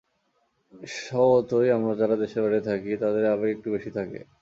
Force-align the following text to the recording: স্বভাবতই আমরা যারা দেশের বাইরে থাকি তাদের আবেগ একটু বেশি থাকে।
স্বভাবতই 0.97 1.69
আমরা 1.77 1.93
যারা 1.95 2.15
দেশের 2.21 2.41
বাইরে 2.43 2.59
থাকি 2.69 2.91
তাদের 3.03 3.23
আবেগ 3.33 3.49
একটু 3.55 3.67
বেশি 3.75 3.89
থাকে। 3.97 4.19